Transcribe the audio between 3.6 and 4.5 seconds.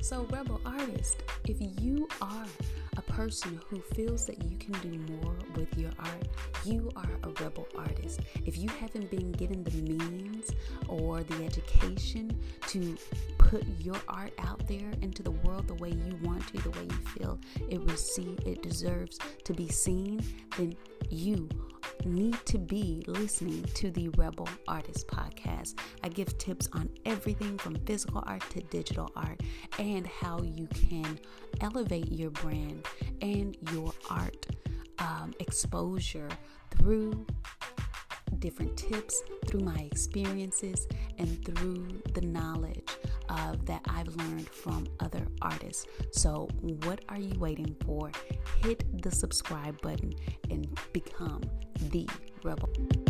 who feels that